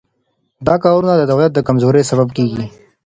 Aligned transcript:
دا 0.67 0.75
کارونه 0.83 1.13
د 1.17 1.23
دولت 1.31 1.51
د 1.53 1.59
کمزورۍ 1.67 2.03
سبب 2.11 2.27
کیږي. 2.37 2.65